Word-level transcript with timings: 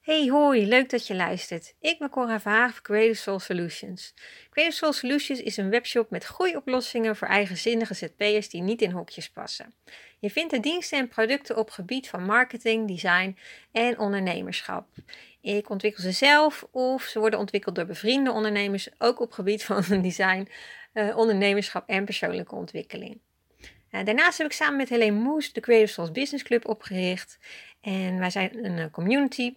Hey 0.00 0.28
hoi, 0.28 0.66
leuk 0.66 0.90
dat 0.90 1.06
je 1.06 1.14
luistert. 1.14 1.74
Ik 1.80 1.98
ben 1.98 2.10
Cora 2.10 2.40
Verhagen 2.40 2.72
van 2.72 2.82
Creative 2.82 3.20
Soul 3.20 3.38
Solutions. 3.38 4.14
Creative 4.50 4.76
Soul 4.76 4.92
Solutions 4.92 5.40
is 5.40 5.56
een 5.56 5.70
webshop 5.70 6.10
met 6.10 6.26
goede 6.26 6.56
oplossingen 6.56 7.16
voor 7.16 7.28
eigenzinnige 7.28 7.94
ZP'ers 7.94 8.48
die 8.48 8.62
niet 8.62 8.82
in 8.82 8.90
hokjes 8.90 9.30
passen. 9.30 9.74
Je 10.18 10.30
vindt 10.30 10.50
de 10.50 10.60
diensten 10.60 10.98
en 10.98 11.08
producten 11.08 11.56
op 11.56 11.70
gebied 11.70 12.08
van 12.08 12.24
marketing, 12.24 12.88
design 12.88 13.36
en 13.72 13.98
ondernemerschap. 13.98 14.86
Ik 15.40 15.70
ontwikkel 15.70 16.02
ze 16.02 16.12
zelf 16.12 16.66
of 16.70 17.02
ze 17.02 17.18
worden 17.18 17.38
ontwikkeld 17.38 17.74
door 17.74 17.86
bevriende 17.86 18.32
ondernemers, 18.32 18.88
ook 18.98 19.20
op 19.20 19.32
gebied 19.32 19.64
van 19.64 19.84
design, 20.02 20.48
uh, 20.94 21.16
ondernemerschap 21.16 21.88
en 21.88 22.04
persoonlijke 22.04 22.54
ontwikkeling. 22.54 23.18
Uh, 23.90 24.04
daarnaast 24.04 24.38
heb 24.38 24.46
ik 24.46 24.52
samen 24.52 24.76
met 24.76 24.88
Helene 24.88 25.18
Moes 25.18 25.52
de 25.52 25.60
Creative 25.60 25.92
Souls 25.92 26.10
Business 26.12 26.44
Club 26.44 26.68
opgericht. 26.68 27.38
En 27.80 28.18
wij 28.18 28.30
zijn 28.30 28.64
een 28.64 28.78
uh, 28.78 28.84
community 28.90 29.54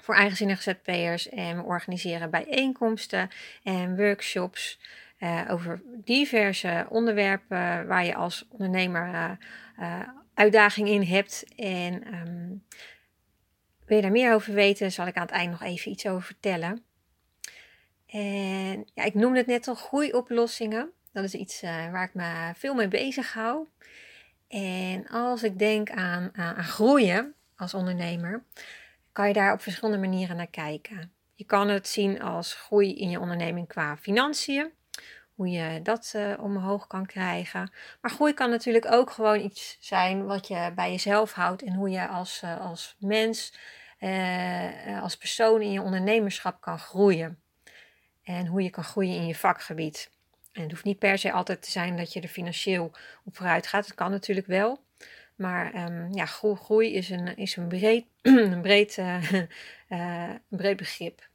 voor 0.00 0.14
eigenzinnige 0.14 0.62
ZP'ers. 0.62 1.28
En 1.28 1.56
we 1.56 1.62
organiseren 1.62 2.30
bijeenkomsten 2.30 3.30
en 3.62 3.96
workshops 3.96 4.80
uh, 5.18 5.42
over 5.50 5.82
diverse 5.86 6.86
onderwerpen 6.88 7.86
waar 7.86 8.04
je 8.04 8.14
als 8.14 8.46
ondernemer 8.48 9.38
uh, 9.78 10.00
uitdaging 10.34 10.88
in 10.88 11.02
hebt. 11.02 11.44
En 11.56 12.14
um, 12.14 12.64
wil 13.86 13.96
je 13.96 14.02
daar 14.02 14.12
meer 14.12 14.34
over 14.34 14.54
weten, 14.54 14.92
zal 14.92 15.06
ik 15.06 15.16
aan 15.16 15.22
het 15.22 15.30
eind 15.30 15.50
nog 15.50 15.62
even 15.62 15.90
iets 15.90 16.06
over 16.06 16.22
vertellen. 16.22 16.84
En 18.06 18.90
ja, 18.94 19.04
ik 19.04 19.14
noemde 19.14 19.38
het 19.38 19.46
net 19.46 19.68
al 19.68 19.74
groeioplossingen. 19.74 20.90
Dat 21.12 21.24
is 21.24 21.34
iets 21.34 21.60
waar 21.60 22.04
ik 22.04 22.14
me 22.14 22.52
veel 22.56 22.74
mee 22.74 22.88
bezig 22.88 23.32
hou. 23.32 23.66
En 24.48 25.08
als 25.08 25.42
ik 25.42 25.58
denk 25.58 25.90
aan, 25.90 26.30
aan 26.32 26.64
groeien 26.64 27.34
als 27.56 27.74
ondernemer, 27.74 28.42
kan 29.12 29.28
je 29.28 29.32
daar 29.32 29.52
op 29.52 29.60
verschillende 29.60 29.98
manieren 29.98 30.36
naar 30.36 30.46
kijken. 30.46 31.12
Je 31.34 31.44
kan 31.44 31.68
het 31.68 31.88
zien 31.88 32.22
als 32.22 32.54
groei 32.54 32.98
in 32.98 33.10
je 33.10 33.20
onderneming 33.20 33.68
qua 33.68 33.96
financiën, 33.96 34.72
hoe 35.34 35.48
je 35.48 35.82
dat 35.82 36.12
uh, 36.16 36.42
omhoog 36.42 36.86
kan 36.86 37.06
krijgen. 37.06 37.72
Maar 38.00 38.10
groei 38.10 38.34
kan 38.34 38.50
natuurlijk 38.50 38.92
ook 38.92 39.10
gewoon 39.10 39.40
iets 39.40 39.76
zijn 39.80 40.24
wat 40.24 40.48
je 40.48 40.72
bij 40.74 40.90
jezelf 40.90 41.32
houdt 41.32 41.62
en 41.62 41.74
hoe 41.74 41.90
je 41.90 42.08
als, 42.08 42.42
uh, 42.44 42.60
als 42.60 42.96
mens, 42.98 43.54
uh, 44.00 45.02
als 45.02 45.16
persoon 45.16 45.60
in 45.60 45.72
je 45.72 45.82
ondernemerschap 45.82 46.60
kan 46.60 46.78
groeien. 46.78 47.42
En 48.22 48.46
hoe 48.46 48.62
je 48.62 48.70
kan 48.70 48.84
groeien 48.84 49.14
in 49.14 49.26
je 49.26 49.34
vakgebied. 49.34 50.10
En 50.52 50.62
het 50.62 50.70
hoeft 50.70 50.84
niet 50.84 50.98
per 50.98 51.18
se 51.18 51.32
altijd 51.32 51.62
te 51.62 51.70
zijn 51.70 51.96
dat 51.96 52.12
je 52.12 52.20
er 52.20 52.28
financieel 52.28 52.92
op 53.24 53.36
vooruit 53.36 53.66
gaat. 53.66 53.86
Het 53.86 53.94
kan 53.94 54.10
natuurlijk 54.10 54.46
wel. 54.46 54.84
Maar 55.40 55.74
um, 55.74 56.14
ja, 56.14 56.26
groei 56.26 56.94
is 56.94 57.10
een, 57.10 57.36
is 57.36 57.56
een, 57.56 57.68
breed, 57.68 58.06
een, 58.22 58.60
breed, 58.60 58.96
uh, 58.96 59.32
een 59.88 60.40
breed 60.48 60.76
begrip. 60.76 61.28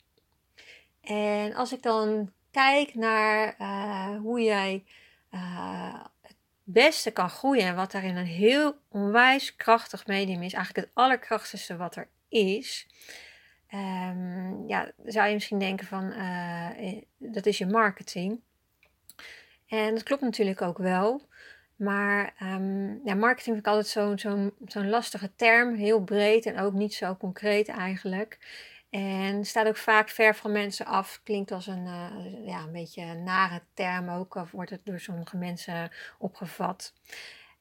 En 1.02 1.54
als 1.54 1.74
ik 1.74 1.82
dan 1.82 2.32
kijk 2.52 2.96
naar 2.96 3.56
uh, 3.60 4.18
hoe 4.18 4.42
jij 4.42 4.84
het 6.22 6.36
beste 6.64 7.12
kan 7.12 7.30
groeien 7.30 7.66
en 7.66 7.76
wat 7.76 7.92
daarin 7.92 8.16
een 8.16 8.26
heel 8.26 8.78
onwijs 8.90 9.56
krachtig 9.56 10.08
medium 10.08 10.42
is, 10.42 10.54
eigenlijk 10.54 10.88
het 10.88 10.96
allerkrachtigste 10.96 11.78
wat 11.78 11.96
er 11.96 12.08
is, 12.30 12.88
um, 13.74 14.68
ja, 14.68 14.92
zou 15.06 15.28
je 15.28 15.34
misschien 15.34 15.60
denken 15.60 15.88
van 15.88 16.14
dat 17.18 17.46
is 17.46 17.58
je 17.58 17.66
marketing. 17.66 18.40
En 19.68 19.94
dat 19.94 20.04
klopt 20.04 20.22
natuurlijk 20.22 20.62
ook 20.62 20.78
wel. 20.78 21.28
Maar 21.76 22.34
um, 22.42 23.02
ja, 23.06 23.14
marketing 23.14 23.56
vind 23.56 23.58
ik 23.58 23.68
altijd 23.68 24.20
zo'n 24.20 24.54
zo'n 24.66 24.90
lastige 24.90 25.32
term, 25.36 25.76
heel 25.76 26.04
breed 26.04 26.46
en 26.46 26.60
ook 26.60 26.74
niet 26.74 26.94
zo 26.94 27.16
concreet 27.16 27.68
eigenlijk. 27.68 28.38
En 28.90 29.46
staat 29.46 29.68
ook 29.68 29.78
vaak 29.78 30.10
ver 30.10 30.36
van 30.36 30.52
mensen 30.52 30.86
af, 30.86 31.22
klinkt 31.24 31.52
als 31.52 31.68
een, 31.68 31.86
uh, 31.86 32.46
ja, 32.46 32.60
een 32.60 32.72
beetje 32.72 33.02
een 33.02 33.24
nare 33.24 33.62
term 33.74 34.10
ook, 34.10 34.36
of 34.36 34.52
wordt 34.52 34.70
het 34.70 34.86
door 34.86 35.00
sommige 35.00 35.38
mensen 35.38 35.92
opgevat. 36.20 36.94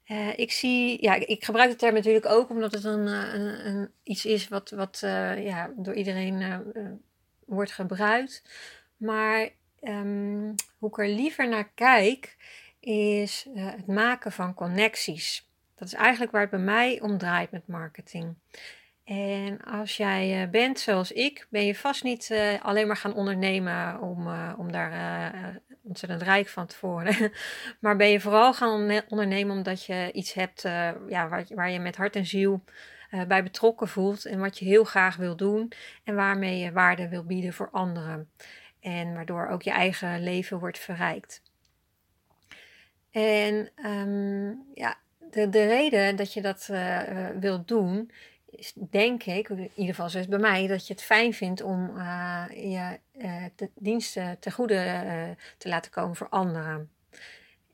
Uh, 0.06 0.38
ik 0.38 0.52
zie, 0.52 1.02
ja, 1.02 1.14
ik 1.14 1.44
gebruik 1.44 1.70
de 1.70 1.76
term 1.76 1.94
natuurlijk 1.94 2.26
ook 2.26 2.50
omdat 2.50 2.72
het 2.72 2.84
een, 2.84 3.06
een, 3.06 3.66
een 3.66 3.90
iets 4.02 4.24
is 4.24 4.48
wat, 4.48 4.70
wat 4.70 4.98
ja, 5.38 5.70
door 5.76 5.94
iedereen 5.94 6.62
wordt 7.46 7.72
gebruikt. 7.72 8.42
Maar 8.96 9.48
um, 9.80 10.54
hoe 10.78 10.88
ik 10.88 10.98
er 10.98 11.08
liever 11.08 11.48
naar 11.48 11.70
kijk, 11.74 12.36
is 12.84 13.46
uh, 13.54 13.66
het 13.66 13.86
maken 13.86 14.32
van 14.32 14.54
connecties. 14.54 15.48
Dat 15.74 15.88
is 15.88 15.94
eigenlijk 15.94 16.32
waar 16.32 16.40
het 16.40 16.50
bij 16.50 16.60
mij 16.60 17.00
om 17.00 17.18
draait 17.18 17.50
met 17.50 17.66
marketing. 17.66 18.34
En 19.04 19.60
als 19.62 19.96
jij 19.96 20.42
uh, 20.42 20.50
bent 20.50 20.78
zoals 20.78 21.12
ik, 21.12 21.46
ben 21.50 21.66
je 21.66 21.74
vast 21.74 22.02
niet 22.02 22.28
uh, 22.32 22.64
alleen 22.64 22.86
maar 22.86 22.96
gaan 22.96 23.14
ondernemen 23.14 24.00
om, 24.00 24.28
om 24.56 24.72
daar 24.72 25.60
ontzettend 25.82 26.22
rijk 26.22 26.48
van 26.48 26.66
te 26.66 26.76
worden. 26.80 27.32
maar 27.80 27.96
ben 27.96 28.08
je 28.08 28.20
vooral 28.20 28.54
gaan 28.54 29.02
ondernemen 29.08 29.56
omdat 29.56 29.84
je 29.84 30.10
iets 30.12 30.32
hebt 30.32 30.62
ja, 31.08 31.28
waar, 31.28 31.44
waar 31.48 31.70
je 31.70 31.78
met 31.80 31.96
hart 31.96 32.16
en 32.16 32.26
ziel 32.26 32.64
bij 33.28 33.42
betrokken 33.42 33.88
voelt. 33.88 34.24
En 34.24 34.38
wat 34.38 34.58
je 34.58 34.64
heel 34.64 34.84
graag 34.84 35.16
wil 35.16 35.36
doen. 35.36 35.72
En 36.04 36.14
waarmee 36.14 36.58
je 36.58 36.72
waarde 36.72 37.08
wil 37.08 37.24
bieden 37.24 37.52
voor 37.52 37.70
anderen. 37.70 38.30
En 38.80 39.14
waardoor 39.14 39.48
ook 39.48 39.62
je 39.62 39.70
eigen 39.70 40.22
leven 40.22 40.58
wordt 40.58 40.78
verrijkt. 40.78 41.42
En 43.14 43.70
um, 43.86 44.64
ja, 44.74 44.96
de, 45.30 45.48
de 45.48 45.66
reden 45.66 46.16
dat 46.16 46.32
je 46.32 46.40
dat 46.40 46.68
uh, 46.70 47.00
wilt 47.40 47.68
doen, 47.68 48.10
is 48.50 48.72
denk 48.90 49.22
ik, 49.22 49.48
in 49.48 49.70
ieder 49.74 49.94
geval 49.94 50.08
zoals 50.08 50.28
bij 50.28 50.38
mij, 50.38 50.66
dat 50.66 50.86
je 50.86 50.92
het 50.92 51.02
fijn 51.02 51.34
vindt 51.34 51.62
om 51.62 51.96
uh, 51.96 52.44
je 52.50 52.98
te, 53.54 53.70
diensten 53.74 54.38
te 54.38 54.50
goede 54.50 55.36
te 55.58 55.68
laten 55.68 55.90
komen 55.90 56.16
voor 56.16 56.28
anderen. 56.28 56.90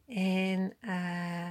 En 0.09 0.77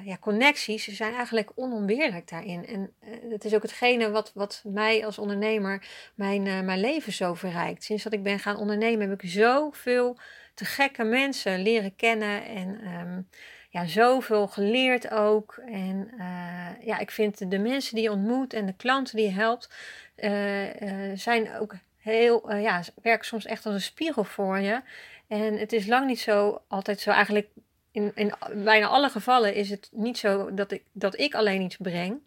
ja, 0.04 0.18
connecties 0.20 0.88
zijn 0.88 1.14
eigenlijk 1.14 1.52
onontbeerlijk 1.56 2.30
daarin. 2.30 2.66
En 2.66 2.94
het 3.30 3.46
is 3.46 3.54
ook 3.56 3.62
hetgene 3.62 4.10
wat, 4.10 4.32
wat 4.34 4.62
mij 4.66 5.06
als 5.06 5.18
ondernemer 5.18 5.88
mijn, 6.16 6.66
mijn 6.66 6.80
leven 6.80 7.14
zo 7.14 7.34
verrijkt. 7.34 7.84
Sinds 7.84 8.04
dat 8.04 8.14
ik 8.14 8.24
ben 8.24 8.40
gaan 8.40 8.58
ondernemen 8.58 9.10
heb 9.10 9.22
ik 9.22 9.30
zoveel 9.30 10.18
te 10.54 10.66
gekke 10.66 11.04
mensen 11.04 11.62
leren 11.62 11.96
kennen 11.96 12.46
en... 12.46 12.88
Um, 13.00 13.28
ja, 13.70 13.86
zoveel 13.86 14.48
geleerd 14.48 15.12
ook. 15.12 15.62
En 15.66 16.12
uh, 16.18 16.86
ja, 16.86 16.98
ik 16.98 17.12
vind 17.12 17.52
de 17.52 17.60
mensen 17.60 17.96
die 17.96 18.04
je 18.04 18.12
ontmoet 18.12 18.54
en 18.54 18.66
de 18.66 18.74
klanten 18.74 19.16
die 19.16 19.26
je 19.26 19.32
helpt, 19.32 19.70
uh, 20.16 20.82
uh, 20.82 21.18
zijn 21.18 21.58
ook 21.60 21.76
heel, 21.98 22.56
ja, 22.56 22.84
werken 23.02 23.26
soms 23.26 23.46
echt 23.46 23.66
als 23.66 23.76
een 23.76 23.82
spiegel 23.82 24.24
voor 24.24 24.60
je. 24.60 24.82
En 25.28 25.58
het 25.58 25.74
is 25.74 25.86
lang 25.86 26.06
niet 26.06 26.20
zo, 26.20 26.62
altijd 26.68 27.00
zo 27.00 27.12
eigenlijk, 27.12 27.48
in, 27.92 28.12
in 28.16 28.34
bijna 28.54 28.88
alle 28.88 29.10
gevallen 29.10 29.54
is 29.54 29.70
het 29.70 29.90
niet 29.92 30.18
zo 30.18 30.54
dat 30.54 30.72
ik, 30.72 30.84
dat 30.92 31.20
ik 31.20 31.36
alleen 31.36 31.62
iets 31.62 31.78
breng. 31.78 32.20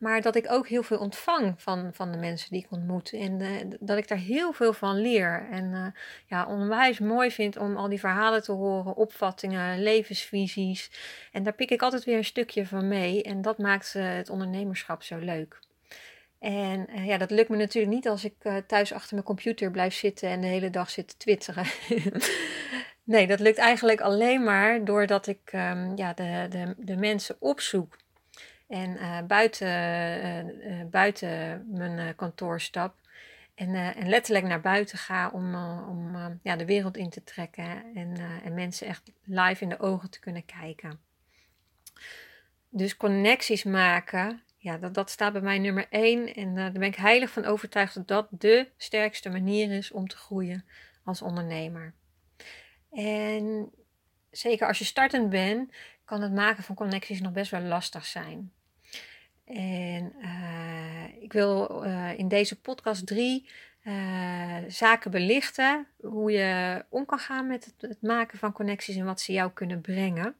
Maar 0.00 0.20
dat 0.20 0.36
ik 0.36 0.50
ook 0.50 0.68
heel 0.68 0.82
veel 0.82 0.98
ontvang 0.98 1.54
van, 1.56 1.90
van 1.92 2.12
de 2.12 2.18
mensen 2.18 2.50
die 2.50 2.64
ik 2.64 2.70
ontmoet. 2.70 3.12
En 3.12 3.40
uh, 3.40 3.50
dat 3.80 3.98
ik 3.98 4.08
daar 4.08 4.18
heel 4.18 4.52
veel 4.52 4.72
van 4.72 5.00
leer. 5.00 5.48
En 5.50 5.64
uh, 5.64 5.86
ja, 6.26 6.46
onwijs 6.46 6.98
mooi 6.98 7.30
vind 7.30 7.56
om 7.56 7.76
al 7.76 7.88
die 7.88 8.00
verhalen 8.00 8.42
te 8.42 8.52
horen, 8.52 8.96
opvattingen, 8.96 9.82
levensvisies. 9.82 10.90
En 11.32 11.42
daar 11.42 11.52
pik 11.52 11.70
ik 11.70 11.82
altijd 11.82 12.04
weer 12.04 12.16
een 12.16 12.24
stukje 12.24 12.66
van 12.66 12.88
mee. 12.88 13.22
En 13.22 13.42
dat 13.42 13.58
maakt 13.58 13.94
uh, 13.96 14.14
het 14.14 14.30
ondernemerschap 14.30 15.02
zo 15.02 15.18
leuk. 15.18 15.58
En 16.38 16.86
ja, 17.04 17.18
dat 17.18 17.30
lukt 17.30 17.48
me 17.48 17.56
natuurlijk 17.56 17.94
niet 17.94 18.08
als 18.08 18.24
ik 18.24 18.34
thuis 18.66 18.92
achter 18.92 19.14
mijn 19.14 19.26
computer 19.26 19.70
blijf 19.70 19.94
zitten 19.94 20.28
en 20.28 20.40
de 20.40 20.46
hele 20.46 20.70
dag 20.70 20.90
zit 20.90 21.08
te 21.08 21.16
twitteren. 21.16 21.66
nee, 23.04 23.26
dat 23.26 23.40
lukt 23.40 23.58
eigenlijk 23.58 24.00
alleen 24.00 24.44
maar 24.44 24.84
doordat 24.84 25.26
ik 25.26 25.52
um, 25.52 25.96
ja, 25.96 26.12
de, 26.12 26.46
de, 26.50 26.74
de 26.76 26.96
mensen 26.96 27.36
opzoek 27.38 27.96
en 28.70 28.90
uh, 28.90 29.22
buiten, 29.22 29.68
uh, 29.68 30.84
buiten 30.90 31.64
mijn 31.68 32.14
kantoor 32.14 32.60
stap. 32.60 32.94
En, 33.54 33.74
en, 33.74 34.08
letterlijk 34.08 34.46
naar 34.46 34.60
buiten 34.60 34.98
ga 34.98 35.30
om, 35.30 35.54
om 35.88 36.16
ja, 36.42 36.56
de 36.56 36.64
wereld 36.64 36.96
in 36.96 37.10
te 37.10 37.24
trekken. 37.24 37.94
En, 37.94 38.16
en 38.44 38.54
mensen 38.54 38.86
echt 38.86 39.12
live 39.24 39.62
in 39.62 39.68
de 39.68 39.78
ogen 39.78 40.10
te 40.10 40.20
kunnen 40.20 40.44
kijken. 40.44 41.00
Dus 42.68 42.96
connecties 42.96 43.64
maken, 43.64 44.42
ja, 44.56 44.78
dat, 44.78 44.94
dat 44.94 45.10
staat 45.10 45.32
bij 45.32 45.42
mij 45.42 45.58
nummer 45.58 45.86
één. 45.90 46.34
En 46.34 46.54
daar 46.54 46.72
ben 46.72 46.82
ik 46.82 46.96
heilig 46.96 47.30
van 47.30 47.44
overtuigd 47.44 47.94
dat 47.94 48.08
dat 48.08 48.26
de 48.30 48.68
sterkste 48.76 49.30
manier 49.30 49.72
is 49.72 49.92
om 49.92 50.08
te 50.08 50.16
groeien 50.16 50.64
als 51.04 51.22
ondernemer. 51.22 51.94
En 52.90 53.70
zeker 54.30 54.66
als 54.66 54.78
je 54.78 54.84
startend 54.84 55.30
bent, 55.30 55.72
kan 56.04 56.22
het 56.22 56.32
maken 56.32 56.62
van 56.62 56.74
connecties 56.74 57.20
nog 57.20 57.32
best 57.32 57.50
wel 57.50 57.60
lastig 57.60 58.06
zijn. 58.06 58.52
En 59.54 60.12
uh, 60.22 61.22
ik 61.22 61.32
wil 61.32 61.84
uh, 61.84 62.18
in 62.18 62.28
deze 62.28 62.60
podcast 62.60 63.06
drie 63.06 63.50
uh, 63.84 64.56
zaken 64.68 65.10
belichten. 65.10 65.86
Hoe 66.00 66.32
je 66.32 66.84
om 66.88 67.06
kan 67.06 67.18
gaan 67.18 67.46
met 67.46 67.74
het, 67.78 68.02
maken 68.02 68.38
van 68.38 68.52
connecties 68.52 68.96
en 68.96 69.04
wat 69.04 69.20
ze 69.20 69.32
jou 69.32 69.50
kunnen 69.52 69.80
brengen. 69.80 70.34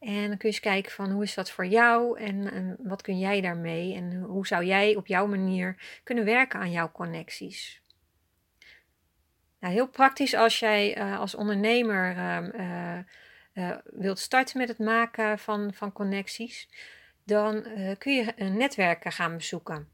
En 0.00 0.28
dan 0.28 0.36
kun 0.36 0.48
je 0.48 0.54
eens 0.54 0.60
kijken 0.60 0.92
van 0.92 1.10
hoe 1.10 1.22
is 1.22 1.34
dat 1.34 1.50
voor 1.50 1.66
jou 1.66 2.18
en, 2.18 2.52
en 2.52 2.76
wat 2.82 3.02
kun 3.02 3.18
jij 3.18 3.40
daarmee 3.40 3.94
en 3.94 4.20
hoe 4.20 4.46
zou 4.46 4.64
jij 4.64 4.96
op 4.96 5.06
jouw 5.06 5.26
manier 5.26 6.00
kunnen 6.04 6.24
werken 6.24 6.60
aan 6.60 6.70
jouw 6.70 6.92
connecties. 6.92 7.82
Nou, 9.60 9.74
heel 9.74 9.88
praktisch 9.88 10.34
als 10.34 10.58
jij 10.58 11.02
als 11.16 11.34
ondernemer 11.34 12.16
uh, 13.54 13.76
wilt 13.84 14.18
starten 14.18 14.58
met 14.58 14.68
het 14.68 14.78
maken 14.78 15.38
van, 15.38 15.74
van 15.74 15.92
connecties, 15.92 16.68
dan 17.30 17.64
kun 17.98 18.14
je 18.14 18.32
een 18.36 18.56
netwerken 18.56 19.12
gaan 19.12 19.36
bezoeken. 19.36 19.88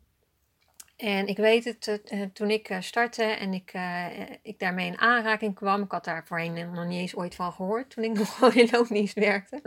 En 0.96 1.26
ik 1.26 1.36
weet 1.36 1.64
het, 1.64 2.00
toen 2.32 2.50
ik 2.50 2.76
startte 2.80 3.22
en 3.22 3.52
ik, 3.52 3.72
ik 4.42 4.58
daarmee 4.58 4.86
in 4.86 4.98
aanraking 4.98 5.54
kwam, 5.54 5.82
ik 5.82 5.90
had 5.90 6.04
daar 6.04 6.26
voorheen 6.26 6.72
nog 6.72 6.86
niet 6.86 7.00
eens 7.00 7.16
ooit 7.16 7.34
van 7.34 7.52
gehoord 7.52 7.90
toen 7.90 8.04
ik 8.04 8.12
nog 8.18 8.54
in 8.54 8.68
loondienst 8.70 9.14
werkte. 9.14 9.62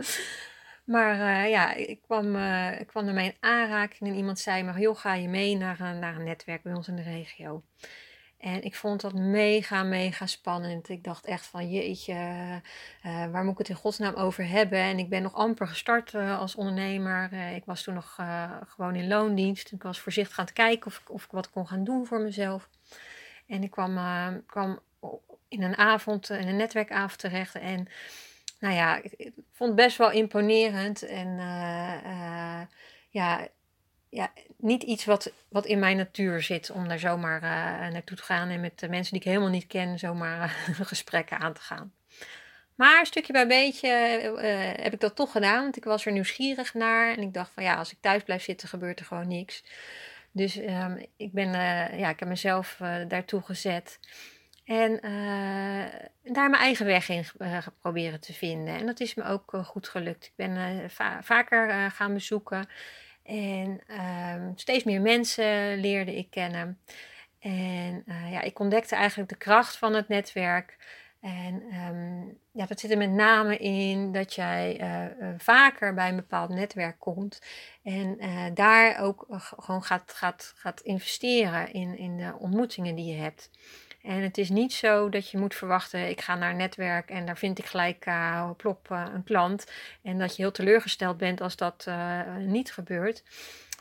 Maar 0.84 1.48
ja, 1.48 1.74
ik 1.74 2.02
kwam, 2.02 2.36
ik 2.78 2.86
kwam 2.86 3.06
ermee 3.06 3.26
in 3.26 3.36
aanraking 3.40 4.10
en 4.10 4.16
iemand 4.16 4.38
zei 4.38 4.62
me, 4.62 4.80
joh, 4.80 4.96
ga 4.96 5.14
je 5.14 5.28
mee 5.28 5.56
naar, 5.56 5.96
naar 5.96 6.16
een 6.16 6.24
netwerk 6.24 6.62
bij 6.62 6.72
ons 6.72 6.88
in 6.88 6.96
de 6.96 7.02
regio. 7.02 7.62
En 8.40 8.62
ik 8.62 8.74
vond 8.74 9.00
dat 9.00 9.12
mega, 9.12 9.82
mega 9.82 10.26
spannend. 10.26 10.88
Ik 10.88 11.04
dacht 11.04 11.26
echt 11.26 11.46
van 11.46 11.70
jeetje, 11.70 12.14
uh, 13.06 13.26
waar 13.26 13.44
moet 13.44 13.52
ik 13.52 13.58
het 13.58 13.68
in 13.68 13.74
godsnaam 13.74 14.14
over 14.14 14.48
hebben? 14.48 14.78
En 14.78 14.98
ik 14.98 15.08
ben 15.08 15.22
nog 15.22 15.34
amper 15.34 15.68
gestart 15.68 16.12
uh, 16.12 16.38
als 16.38 16.54
ondernemer. 16.54 17.32
Uh, 17.32 17.54
ik 17.54 17.64
was 17.64 17.82
toen 17.82 17.94
nog 17.94 18.18
gewoon 18.66 18.94
in 18.94 19.08
loondienst. 19.08 19.72
Ik 19.72 19.82
was 19.82 20.00
voorzichtig 20.00 20.38
aan 20.38 20.44
het 20.44 20.54
kijken 20.54 20.86
of, 20.86 21.02
of 21.06 21.24
ik 21.24 21.30
wat 21.30 21.50
kon 21.50 21.66
gaan 21.66 21.84
doen 21.84 22.06
voor 22.06 22.20
mezelf. 22.20 22.68
En 23.46 23.62
ik 23.62 23.70
kwam, 23.70 23.98
kwam 24.46 24.80
in 25.48 25.62
een 25.62 25.76
avond, 25.76 26.30
in 26.30 26.48
een 26.48 26.56
netwerkavond 26.56 27.18
terecht. 27.18 27.54
En 27.54 27.88
nou 28.60 28.74
ja, 28.74 28.96
ik, 28.96 29.12
ik 29.16 29.32
vond 29.52 29.70
het 29.70 29.78
best 29.86 29.96
wel 29.96 30.10
imponerend. 30.10 31.02
En 31.02 31.36
ja, 33.08 33.48
ja, 34.10 34.32
niet 34.56 34.82
iets 34.82 35.04
wat, 35.04 35.32
wat 35.48 35.66
in 35.66 35.78
mijn 35.78 35.96
natuur 35.96 36.42
zit 36.42 36.70
om 36.70 36.88
daar 36.88 36.98
zomaar 36.98 37.42
uh, 37.42 37.92
naartoe 37.92 38.16
te 38.16 38.22
gaan 38.22 38.48
en 38.48 38.60
met 38.60 38.78
de 38.78 38.88
mensen 38.88 39.12
die 39.12 39.22
ik 39.22 39.28
helemaal 39.28 39.48
niet 39.48 39.66
ken 39.66 39.98
zomaar 39.98 40.64
uh, 40.68 40.80
gesprekken 40.86 41.38
aan 41.38 41.52
te 41.52 41.60
gaan. 41.60 41.92
Maar 42.74 43.06
stukje 43.06 43.32
bij 43.32 43.46
beetje 43.46 43.88
uh, 44.22 44.84
heb 44.84 44.92
ik 44.92 45.00
dat 45.00 45.16
toch 45.16 45.32
gedaan, 45.32 45.62
want 45.62 45.76
ik 45.76 45.84
was 45.84 46.06
er 46.06 46.12
nieuwsgierig 46.12 46.74
naar 46.74 47.16
en 47.16 47.22
ik 47.22 47.34
dacht 47.34 47.50
van 47.54 47.62
ja, 47.62 47.74
als 47.74 47.92
ik 47.92 47.98
thuis 48.00 48.22
blijf 48.22 48.42
zitten 48.42 48.68
gebeurt 48.68 49.00
er 49.00 49.06
gewoon 49.06 49.28
niks. 49.28 49.64
Dus 50.32 50.56
um, 50.56 51.06
ik, 51.16 51.32
ben, 51.32 51.50
ja, 51.98 52.08
ik 52.08 52.18
heb 52.18 52.28
mezelf 52.28 52.76
daartoe 53.08 53.42
gezet 53.42 53.98
en 54.64 54.98
daar 56.22 56.50
mijn 56.50 56.62
eigen 56.62 56.86
weg 56.86 57.08
in 57.08 57.24
proberen 57.80 58.20
te 58.20 58.32
vinden. 58.32 58.74
En 58.74 58.86
dat 58.86 59.00
is 59.00 59.14
me 59.14 59.24
ook 59.24 59.52
goed 59.64 59.88
gelukt. 59.88 60.24
Ik 60.24 60.32
ben 60.36 60.90
va 60.90 61.22
vaker 61.22 61.90
gaan 61.90 62.14
bezoeken. 62.14 62.68
En 63.22 63.80
um, 64.34 64.52
steeds 64.56 64.84
meer 64.84 65.00
mensen 65.00 65.78
leerde 65.78 66.16
ik 66.16 66.30
kennen. 66.30 66.78
En 67.38 68.02
uh, 68.06 68.32
ja, 68.32 68.40
ik 68.40 68.58
ontdekte 68.58 68.94
eigenlijk 68.94 69.28
de 69.28 69.36
kracht 69.36 69.76
van 69.76 69.94
het 69.94 70.08
netwerk. 70.08 70.76
En 71.20 71.62
um, 71.88 72.38
ja, 72.52 72.66
dat 72.66 72.80
zit 72.80 72.90
er 72.90 72.96
met 72.96 73.10
name 73.10 73.56
in 73.56 74.12
dat 74.12 74.34
jij 74.34 74.80
uh, 74.80 75.28
vaker 75.38 75.94
bij 75.94 76.08
een 76.08 76.16
bepaald 76.16 76.50
netwerk 76.50 76.98
komt. 76.98 77.42
En 77.82 78.18
daar 78.54 79.00
ook 79.00 79.26
gewoon 79.58 79.82
gaat, 79.82 80.12
gaat, 80.12 80.52
gaat 80.56 80.80
investeren 80.80 81.72
in, 81.72 81.98
in 81.98 82.16
de 82.16 82.34
ontmoetingen 82.38 82.94
die 82.94 83.14
je 83.14 83.20
hebt. 83.20 83.50
En 84.02 84.22
het 84.22 84.38
is 84.38 84.48
niet 84.48 84.72
zo 84.72 85.08
dat 85.08 85.30
je 85.30 85.38
moet 85.38 85.54
verwachten, 85.54 86.08
ik 86.08 86.20
ga 86.20 86.34
naar 86.34 86.50
een 86.50 86.56
netwerk 86.56 87.10
en 87.10 87.26
daar 87.26 87.38
vind 87.38 87.58
ik 87.58 87.64
gelijk 87.64 88.06
uh, 88.06 88.50
plop 88.56 88.88
uh, 88.92 89.06
een 89.14 89.24
klant. 89.24 89.72
En 90.02 90.18
dat 90.18 90.36
je 90.36 90.42
heel 90.42 90.52
teleurgesteld 90.52 91.16
bent 91.16 91.40
als 91.40 91.56
dat 91.56 91.84
uh, 91.88 92.36
niet 92.36 92.72
gebeurt. 92.72 93.22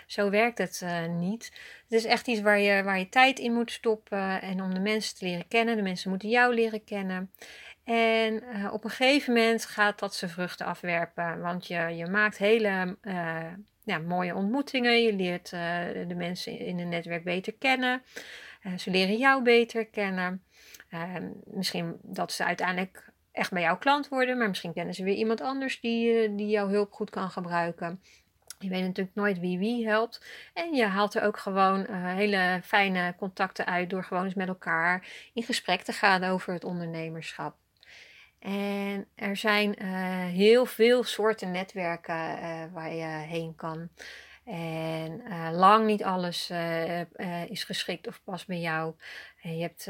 Zo 0.06 0.30
werkt 0.30 0.58
het 0.58 0.86
niet. 1.10 1.46
Het 1.90 2.00
is 2.00 2.06
echt 2.06 2.28
iets 2.28 2.42
waar 2.42 2.60
je, 2.60 2.84
waar 2.84 3.00
je 3.00 3.10
tijd 3.10 3.40
in 3.40 3.54
moet 3.54 3.72
stoppen 3.72 4.42
en 4.42 4.62
om 4.62 4.74
de 4.74 4.80
mensen 4.80 5.18
te 5.18 5.26
leren 5.26 5.48
kennen. 5.48 5.76
De 5.76 5.82
mensen 5.82 6.10
moeten 6.10 6.30
jou 6.30 6.54
leren 6.54 6.84
kennen. 6.84 7.32
En 7.84 8.44
op 8.72 8.84
een 8.84 8.90
gegeven 8.90 9.34
moment 9.34 9.66
gaat 9.66 10.00
dat 10.00 10.16
zijn 10.16 10.32
vruchten 10.32 10.66
afwerpen. 10.66 11.42
Want 11.42 11.68
je, 11.68 11.80
je 11.96 12.06
maakt 12.06 12.38
hele 12.38 12.98
ja, 13.84 13.98
mooie 13.98 14.36
ontmoetingen. 14.36 15.02
Je 15.02 15.14
leert 15.14 15.50
de 16.08 16.16
mensen 16.16 16.60
in 16.60 16.80
een 16.80 16.90
netwerk 16.90 17.24
beter 17.24 17.54
kennen. 17.54 18.02
Uh, 18.64 18.78
ze 18.78 18.92
leren 18.92 19.18
jou 19.18 19.44
beter 19.44 19.86
kennen. 19.86 20.44
Uh, 20.90 21.16
misschien 21.46 21.98
dat 22.02 22.32
ze 22.32 22.46
uiteindelijk 22.46 23.12
echt 23.32 23.52
bij 23.52 23.62
jouw 23.62 23.78
klant 23.78 24.08
worden, 24.08 24.38
maar 24.38 24.48
misschien 24.48 24.74
kennen 24.74 24.94
ze 24.94 25.04
weer 25.04 25.16
iemand 25.16 25.42
anders 25.42 25.80
die, 25.80 26.30
uh, 26.30 26.38
die 26.38 26.48
jouw 26.48 26.68
hulp 26.68 26.92
goed 26.92 27.10
kan 27.10 27.30
gebruiken. 27.30 28.02
Je 28.60 28.70
weet 28.70 28.82
natuurlijk 28.84 29.16
nooit 29.16 29.40
wie 29.40 29.58
wie 29.58 29.88
helpt. 29.88 30.26
En 30.54 30.74
je 30.74 30.86
haalt 30.86 31.14
er 31.14 31.24
ook 31.24 31.38
gewoon 31.38 31.80
uh, 31.90 32.14
hele 32.14 32.60
fijne 32.64 33.16
contacten 33.18 33.66
uit 33.66 33.90
door 33.90 34.04
gewoon 34.04 34.24
eens 34.24 34.34
met 34.34 34.48
elkaar 34.48 35.08
in 35.34 35.44
gesprek 35.44 35.82
te 35.82 35.94
gaan 35.94 36.24
over 36.24 36.54
het 36.54 36.64
ondernemerschap. 36.64 37.56
En 38.40 39.08
er 39.16 39.38
zijn 39.38 39.84
heel 40.30 40.66
veel 40.66 41.04
soorten 41.04 41.52
netwerken 41.52 42.16
waar 42.74 42.94
je 42.94 43.06
heen 43.06 43.56
kan. 43.56 43.90
En 44.46 45.22
uh, 45.28 45.50
lang 45.52 45.86
niet 45.86 46.04
alles 46.04 46.50
uh, 46.52 47.00
uh, 47.00 47.50
is 47.50 47.64
geschikt 47.64 48.08
of 48.08 48.22
past 48.24 48.48
bij 48.48 48.60
jou. 48.60 48.94
je, 49.42 49.62
hebt, 49.62 49.84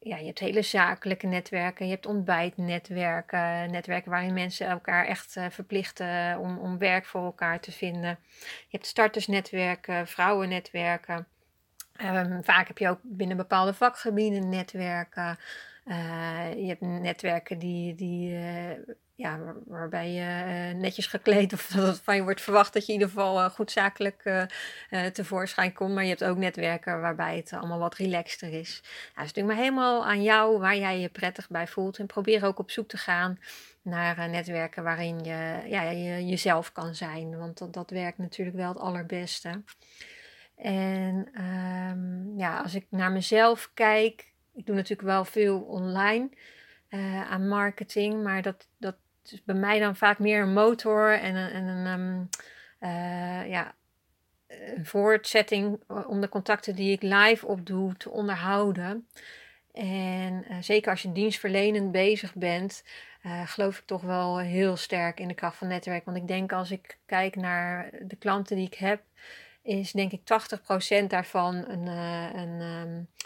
ja, 0.00 0.16
je 0.16 0.26
hebt 0.26 0.38
hele 0.38 0.62
zakelijke 0.62 1.26
netwerken, 1.26 1.86
je 1.86 1.92
hebt 1.92 2.06
ontbijtnetwerken, 2.06 3.70
netwerken 3.70 4.10
waarin 4.10 4.34
mensen 4.34 4.66
elkaar 4.66 5.06
echt 5.06 5.36
verplichten 5.50 6.38
om, 6.38 6.58
om 6.58 6.78
werk 6.78 7.04
voor 7.04 7.24
elkaar 7.24 7.60
te 7.60 7.72
vinden. 7.72 8.18
Je 8.40 8.76
hebt 8.76 8.86
startersnetwerken, 8.86 10.06
vrouwennetwerken. 10.06 11.26
Um, 12.02 12.44
vaak 12.44 12.66
heb 12.66 12.78
je 12.78 12.88
ook 12.88 13.00
binnen 13.02 13.36
bepaalde 13.36 13.74
vakgebieden 13.74 14.48
netwerken. 14.48 15.38
je 16.56 16.66
hebt 16.66 16.80
netwerken 16.80 17.58
die, 17.58 17.94
die 17.94 18.38
ja, 19.16 19.54
waarbij 19.66 20.12
je 20.12 20.44
uh, 20.74 20.80
netjes 20.80 21.06
gekleed 21.06 21.52
of 21.52 21.66
dat 21.74 21.86
het 21.86 22.00
van 22.00 22.16
je 22.16 22.22
wordt 22.22 22.40
verwacht 22.40 22.72
dat 22.72 22.86
je 22.86 22.92
in 22.92 22.98
ieder 22.98 23.14
geval 23.14 23.38
uh, 23.38 23.50
goed 23.50 23.70
zakelijk 23.70 24.22
uh, 24.24 25.06
tevoorschijn 25.06 25.72
komt. 25.72 25.94
Maar 25.94 26.02
je 26.02 26.08
hebt 26.08 26.24
ook 26.24 26.36
netwerken 26.36 27.00
waarbij 27.00 27.36
het 27.36 27.52
allemaal 27.52 27.78
wat 27.78 27.94
relaxter 27.94 28.52
is. 28.52 28.80
Nou, 28.82 28.92
het 29.14 29.26
is 29.26 29.32
natuurlijk 29.32 29.46
maar 29.46 29.64
helemaal 29.64 30.06
aan 30.06 30.22
jou 30.22 30.58
waar 30.58 30.76
jij 30.76 31.00
je 31.00 31.08
prettig 31.08 31.48
bij 31.48 31.66
voelt. 31.66 31.98
En 31.98 32.06
probeer 32.06 32.44
ook 32.44 32.58
op 32.58 32.70
zoek 32.70 32.88
te 32.88 32.96
gaan 32.96 33.38
naar 33.82 34.28
netwerken 34.28 34.82
waarin 34.82 35.24
je, 35.24 35.62
ja, 35.68 35.82
je 35.82 36.26
jezelf 36.26 36.72
kan 36.72 36.94
zijn. 36.94 37.38
Want 37.38 37.58
dat, 37.58 37.72
dat 37.72 37.90
werkt 37.90 38.18
natuurlijk 38.18 38.56
wel 38.56 38.68
het 38.68 38.78
allerbeste. 38.78 39.62
En 40.56 41.42
um, 41.42 42.38
ja, 42.38 42.62
als 42.62 42.74
ik 42.74 42.86
naar 42.90 43.12
mezelf 43.12 43.70
kijk, 43.74 44.32
ik 44.54 44.66
doe 44.66 44.74
natuurlijk 44.74 45.08
wel 45.08 45.24
veel 45.24 45.60
online. 45.60 46.28
Aan 47.28 47.48
marketing, 47.48 48.22
maar 48.22 48.42
dat, 48.42 48.68
dat 48.78 48.96
is 49.32 49.44
bij 49.44 49.54
mij 49.54 49.78
dan 49.78 49.96
vaak 49.96 50.18
meer 50.18 50.42
een 50.42 50.52
motor 50.52 51.18
en 51.18 51.34
een, 51.34 51.50
en 51.50 51.64
een, 51.66 52.00
um, 52.00 52.28
uh, 52.80 53.48
ja, 53.48 53.74
een 54.46 54.86
voortzetting 54.86 55.80
om 56.06 56.20
de 56.20 56.28
contacten 56.28 56.74
die 56.74 56.92
ik 56.92 57.02
live 57.02 57.46
opdoe 57.46 57.96
te 57.96 58.10
onderhouden. 58.10 59.08
En 59.72 60.44
uh, 60.50 60.56
zeker 60.60 60.90
als 60.90 61.02
je 61.02 61.12
dienstverlenend 61.12 61.92
bezig 61.92 62.34
bent, 62.34 62.84
uh, 63.26 63.46
geloof 63.46 63.78
ik 63.78 63.84
toch 63.84 64.02
wel 64.02 64.38
heel 64.38 64.76
sterk 64.76 65.20
in 65.20 65.28
de 65.28 65.34
kracht 65.34 65.56
van 65.56 65.68
netwerk. 65.68 66.04
Want 66.04 66.16
ik 66.16 66.28
denk 66.28 66.52
als 66.52 66.70
ik 66.70 66.98
kijk 67.06 67.36
naar 67.36 67.90
de 68.02 68.16
klanten 68.16 68.56
die 68.56 68.66
ik 68.66 68.74
heb, 68.74 69.02
is 69.62 69.92
denk 69.92 70.12
ik 70.12 70.20
80% 71.02 71.06
daarvan 71.06 71.54
een, 71.54 71.86
een, 71.86 72.60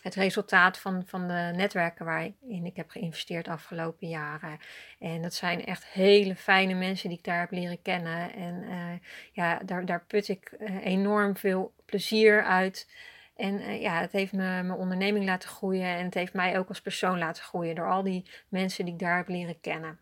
het 0.02 0.14
resultaat 0.14 0.78
van, 0.78 1.02
van 1.07 1.28
de 1.28 1.52
netwerken 1.57 2.04
waarin 2.04 2.64
ik 2.64 2.76
heb 2.76 2.90
geïnvesteerd 2.90 3.49
afgelopen 3.49 4.09
jaren. 4.09 4.59
En 4.99 5.23
dat 5.23 5.35
zijn 5.35 5.64
echt 5.64 5.87
hele 5.87 6.37
fijne 6.37 6.75
mensen 6.75 7.09
die 7.09 7.19
ik 7.19 7.25
daar 7.25 7.40
heb 7.40 7.50
leren 7.50 7.83
kennen. 7.83 8.33
En 8.33 8.62
uh, 8.62 8.92
ja, 9.33 9.59
daar, 9.64 9.87
daar 9.87 10.04
put 10.07 10.28
ik 10.28 10.52
uh, 10.59 10.87
enorm 10.87 11.37
veel 11.37 11.73
plezier 11.85 12.45
uit. 12.45 12.88
En 13.37 13.80
ja, 13.80 14.00
het 14.00 14.12
heeft 14.12 14.33
me 14.33 14.38
mijn 14.38 14.73
onderneming 14.73 15.25
laten 15.25 15.49
groeien 15.49 15.97
en 15.97 16.04
het 16.04 16.14
heeft 16.14 16.33
mij 16.33 16.59
ook 16.59 16.69
als 16.69 16.80
persoon 16.80 17.19
laten 17.19 17.42
groeien 17.42 17.75
door 17.75 17.90
al 17.90 18.02
die 18.02 18.30
mensen 18.49 18.85
die 18.85 18.95
ik 18.95 19.00
daar 19.00 19.16
heb 19.16 19.28
leren 19.28 19.61
kennen. 19.61 19.99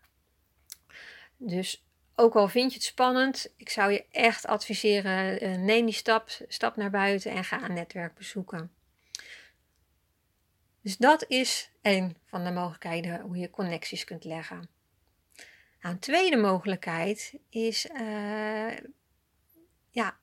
Dus 1.37 1.83
ook 2.15 2.35
al 2.35 2.47
vind 2.47 2.71
je 2.71 2.77
het 2.77 2.87
spannend, 2.87 3.53
ik 3.57 3.69
zou 3.69 3.91
je 3.91 4.05
echt 4.11 4.47
adviseren: 4.47 5.65
neem 5.65 5.85
die 5.85 5.93
stap, 5.93 6.29
stap 6.47 6.75
naar 6.75 6.89
buiten 6.89 7.31
en 7.31 7.43
ga 7.43 7.63
een 7.63 7.73
netwerk 7.73 8.13
bezoeken. 8.13 8.71
Dus 10.81 10.97
dat 10.97 11.25
is 11.27 11.71
een 11.81 12.17
van 12.25 12.43
de 12.43 12.51
mogelijkheden 12.51 13.21
hoe 13.21 13.37
je 13.37 13.49
connecties 13.49 14.03
kunt 14.03 14.23
leggen. 14.23 14.69
Nou, 15.81 15.93
een 15.93 15.99
tweede 15.99 16.37
mogelijkheid 16.37 17.33
is 17.49 17.85
uh, 17.85 18.77
ja, 19.89 20.17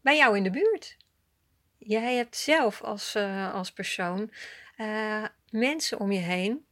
bij 0.00 0.16
jou 0.16 0.36
in 0.36 0.42
de 0.42 0.50
buurt. 0.50 0.96
Jij 1.78 2.14
hebt 2.14 2.36
zelf 2.36 2.82
als, 2.82 3.14
uh, 3.16 3.54
als 3.54 3.72
persoon 3.72 4.30
mensen 5.50 6.00
om 6.00 6.12
je 6.12 6.20
heen 6.20 6.66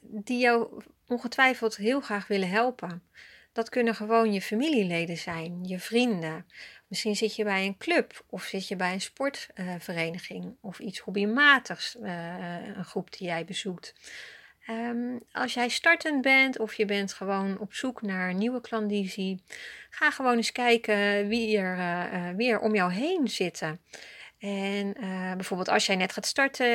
die 0.00 0.38
jou 0.38 0.82
ongetwijfeld 1.06 1.76
heel 1.76 2.00
graag 2.00 2.26
willen 2.26 2.48
helpen. 2.48 3.02
Dat 3.52 3.68
kunnen 3.68 3.94
gewoon 3.94 4.32
je 4.32 4.42
familieleden 4.42 5.16
zijn, 5.16 5.64
je 5.64 5.78
vrienden. 5.78 6.46
Misschien 6.88 7.16
zit 7.16 7.36
je 7.36 7.44
bij 7.44 7.66
een 7.66 7.76
club 7.76 8.24
of 8.26 8.44
zit 8.44 8.68
je 8.68 8.76
bij 8.76 8.92
een 8.92 9.00
sportvereniging 9.00 10.56
of 10.60 10.78
iets 10.78 10.98
hobbymatigs, 10.98 11.96
een 12.74 12.84
groep 12.84 13.18
die 13.18 13.26
jij 13.26 13.44
bezoekt. 13.44 13.94
Um, 14.70 15.20
als 15.32 15.54
jij 15.54 15.68
startend 15.68 16.22
bent 16.22 16.58
of 16.58 16.74
je 16.74 16.84
bent 16.84 17.12
gewoon 17.12 17.58
op 17.58 17.74
zoek 17.74 18.02
naar 18.02 18.34
nieuwe 18.34 18.60
klandizie, 18.60 19.42
ga 19.90 20.10
gewoon 20.10 20.36
eens 20.36 20.52
kijken 20.52 21.28
wie 21.28 21.58
er, 21.58 21.78
uh, 21.78 22.28
wie 22.36 22.50
er 22.50 22.60
om 22.60 22.74
jou 22.74 22.92
heen 22.92 23.28
zitten. 23.28 23.80
En 24.38 24.92
bijvoorbeeld 25.36 25.68
als 25.68 25.86
jij 25.86 25.96
net 25.96 26.12
gaat 26.12 26.26
starten, 26.26 26.66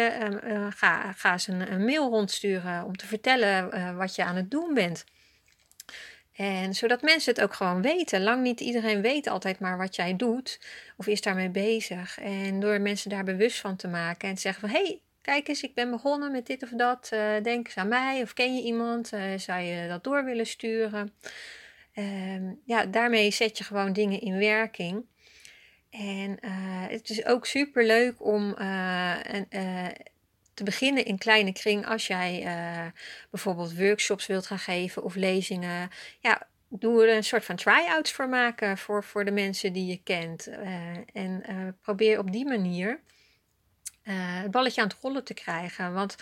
uh, 0.51 0.67
ga, 0.69 1.11
ga 1.11 1.31
eens 1.31 1.47
een, 1.47 1.71
een, 1.71 1.85
mail 1.85 2.09
rondsturen 2.09 2.83
om 2.83 2.95
te 2.97 3.07
vertellen 3.07 3.97
wat 3.97 4.15
je 4.15 4.23
aan 4.23 4.35
het 4.35 4.51
doen 4.51 4.73
bent. 4.73 5.03
En 6.35 6.73
zodat 6.73 7.01
mensen 7.01 7.33
het 7.33 7.43
ook 7.43 7.53
gewoon 7.53 7.81
weten. 7.81 8.23
Lang 8.23 8.41
niet 8.43 8.59
iedereen 8.59 9.01
weet 9.01 9.27
altijd 9.27 9.59
maar 9.59 9.77
wat 9.77 9.95
jij 9.95 10.15
doet 10.15 10.59
of 10.97 11.07
is 11.07 11.21
daarmee 11.21 11.49
bezig. 11.49 12.19
En 12.19 12.59
door 12.59 12.81
mensen 12.81 13.09
daar 13.09 13.23
bewust 13.23 13.59
van 13.59 13.75
te 13.75 13.87
maken 13.87 14.29
en 14.29 14.35
te 14.35 14.41
zeggen 14.41 14.69
van 14.69 14.79
hé, 14.79 14.83
hey, 14.83 15.01
kijk 15.21 15.47
eens, 15.47 15.63
ik 15.63 15.73
ben 15.73 15.91
begonnen 15.91 16.31
met 16.31 16.45
dit 16.45 16.63
of 16.63 16.69
dat. 16.69 17.09
Uh, 17.13 17.43
denk 17.43 17.65
eens 17.65 17.77
aan 17.77 17.87
mij 17.87 18.21
of 18.21 18.33
ken 18.33 18.55
je 18.55 18.63
iemand? 18.63 19.13
Uh, 19.13 19.37
zou 19.37 19.61
je 19.61 19.87
dat 19.87 20.03
door 20.03 20.25
willen 20.25 20.47
sturen? 20.47 21.13
Uh, 21.95 22.51
ja, 22.65 22.85
daarmee 22.85 23.31
zet 23.31 23.57
je 23.57 23.63
gewoon 23.63 23.93
dingen 23.93 24.21
in 24.21 24.37
werking. 24.37 25.05
En 25.89 26.39
eh, 26.39 26.51
het 26.87 27.09
is 27.09 27.25
ook 27.25 27.45
super 27.45 27.85
leuk 27.85 28.25
om 28.25 28.53
een, 28.57 29.47
te 30.53 30.63
beginnen 30.63 31.05
in 31.05 31.17
kleine 31.17 31.53
kring 31.53 31.87
als 31.87 32.07
jij 32.07 32.43
bijvoorbeeld 33.29 33.77
workshops 33.77 34.25
wilt 34.25 34.47
gaan 34.47 34.59
geven 34.59 35.03
of 35.03 35.15
lezingen. 35.15 35.89
Ja, 36.19 36.47
doe 36.69 37.03
er 37.03 37.15
een 37.15 37.23
soort 37.23 37.45
van 37.45 37.55
try-outs 37.55 38.11
voor 38.11 38.29
maken 38.29 38.77
voor, 38.77 39.03
voor 39.03 39.25
de 39.25 39.31
mensen 39.31 39.73
die 39.73 39.85
je 39.85 39.99
kent. 40.03 40.49
en 41.13 41.43
probeer 41.81 42.19
op 42.19 42.31
die 42.31 42.45
manier 42.45 42.99
het 44.03 44.51
balletje 44.51 44.81
aan 44.81 44.87
het 44.87 44.97
rollen 45.01 45.23
te 45.23 45.33
krijgen. 45.33 45.93
Want 45.93 46.15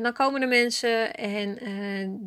dan 0.00 0.12
komen 0.12 0.40
de 0.40 0.46
mensen 0.46 1.14
en 1.14 1.58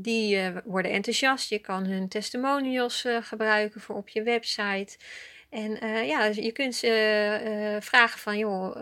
die 0.02 0.52
worden 0.66 0.92
enthousiast. 0.92 1.50
Je 1.50 1.60
kan 1.60 1.86
hun 1.86 2.08
testimonials 2.08 3.06
gebruiken 3.22 3.82
voor 3.82 3.96
op 3.96 4.10
je 4.10 4.24
website. 4.24 4.98
En 5.50 5.72
ja, 6.06 6.26
je 6.26 6.52
kunt 6.52 6.76
ze 6.76 7.78
vragen 7.80 8.20
van, 8.20 8.38
joh, 8.38 8.76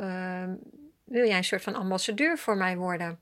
wil 1.08 1.28
jij 1.28 1.38
een 1.38 1.44
soort 1.44 1.64
van 1.64 1.76
ambassadeur 1.76 2.38
voor 2.38 2.58
mij 2.58 2.78
worden? 2.78 3.20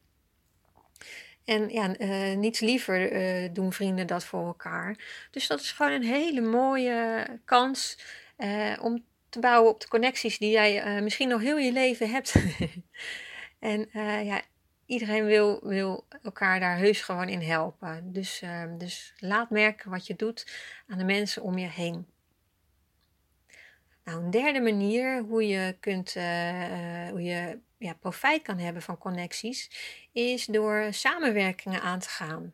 En 1.45 1.69
ja, 1.69 1.87
niets 2.33 2.59
liever 2.59 3.09
doen 3.53 3.73
vrienden 3.73 4.07
dat 4.07 4.25
voor 4.25 4.45
elkaar. 4.45 4.97
Dus 5.31 5.47
dat 5.47 5.59
is 5.59 5.71
gewoon 5.71 5.91
een 5.91 6.03
hele 6.03 6.41
mooie 6.41 7.25
kans 7.45 7.97
om 8.81 9.03
te 9.29 9.39
bouwen 9.39 9.71
op 9.71 9.81
de 9.81 9.87
connecties 9.87 10.37
die 10.37 10.51
jij 10.51 11.01
misschien 11.01 11.27
nog 11.27 11.41
heel 11.41 11.57
je 11.57 11.71
leven 11.71 12.09
hebt. 12.09 12.35
en 13.59 13.89
ja, 14.25 14.41
iedereen 14.85 15.25
wil, 15.25 15.59
wil 15.63 16.05
elkaar 16.23 16.59
daar 16.59 16.77
heus 16.77 17.01
gewoon 17.01 17.29
in 17.29 17.41
helpen. 17.41 18.11
Dus, 18.13 18.41
uh, 18.41 18.63
dus 18.77 19.13
laat 19.17 19.49
merken 19.49 19.91
wat 19.91 20.07
je 20.07 20.15
doet 20.15 20.51
aan 20.87 20.97
de 20.97 21.03
mensen 21.03 21.41
om 21.41 21.57
je 21.57 21.67
heen. 21.67 22.07
Nou, 24.03 24.23
een 24.23 24.31
derde 24.31 24.61
manier 24.61 25.21
hoe 25.21 25.47
je, 25.47 25.75
kunt, 25.79 26.13
hoe 27.09 27.21
je 27.21 27.59
ja, 27.77 27.93
profijt 27.93 28.41
kan 28.41 28.57
hebben 28.57 28.81
van 28.81 28.97
connecties 28.97 29.69
is 30.11 30.45
door 30.45 30.87
samenwerkingen 30.91 31.81
aan 31.81 31.99
te 31.99 32.09
gaan. 32.09 32.53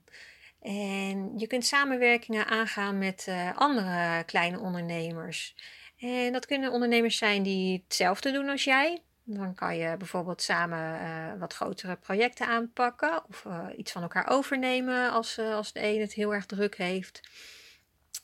En 0.62 1.34
je 1.38 1.48
kunt 1.48 1.66
samenwerkingen 1.66 2.46
aangaan 2.46 2.98
met 2.98 3.28
andere 3.56 4.24
kleine 4.24 4.60
ondernemers. 4.60 5.56
En 5.98 6.34
dat 6.34 6.46
kunnen 6.46 6.72
ondernemers 6.72 7.18
zijn 7.18 7.44
die 7.44 7.84
hetzelfde 7.84 8.32
doen 8.32 8.50
als 8.50 8.64
jij. 8.64 9.02
Dan 9.24 9.56
kan 9.56 9.78
je 9.78 9.98
bijvoorbeeld 9.98 10.42
samen 10.42 11.02
uh, 11.02 11.40
wat 11.40 11.54
grotere 11.54 11.96
projecten 11.96 12.48
aanpakken 12.48 13.24
of 13.28 13.44
uh, 13.48 13.66
iets 13.76 13.92
van 13.92 14.02
elkaar 14.02 14.30
overnemen 14.30 15.12
als, 15.12 15.40
als 15.40 15.74
de 15.74 15.84
een 15.84 16.00
het 16.00 16.14
heel 16.14 16.34
erg 16.34 16.46
druk 16.46 16.78
heeft. 16.78 17.22